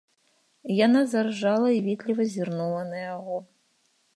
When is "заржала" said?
1.11-1.69